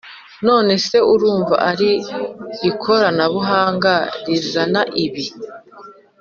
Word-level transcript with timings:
none 0.47 0.73
se 0.87 0.97
urumva 1.13 1.55
ari 1.69 1.91
ikoranabuhanga 2.69 3.93
rizana 4.25 4.81
ibibi’ 5.03 5.25